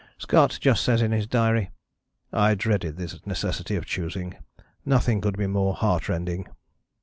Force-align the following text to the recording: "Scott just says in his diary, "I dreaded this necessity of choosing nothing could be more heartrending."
"Scott 0.17 0.57
just 0.59 0.83
says 0.83 1.03
in 1.03 1.11
his 1.11 1.27
diary, 1.27 1.69
"I 2.33 2.55
dreaded 2.55 2.97
this 2.97 3.23
necessity 3.27 3.75
of 3.75 3.85
choosing 3.85 4.33
nothing 4.83 5.21
could 5.21 5.37
be 5.37 5.45
more 5.45 5.75
heartrending." 5.75 6.47